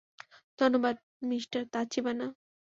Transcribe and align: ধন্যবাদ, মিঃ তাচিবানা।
ধন্যবাদ, 0.59 0.95
মিঃ 1.27 1.45
তাচিবানা। 1.73 2.27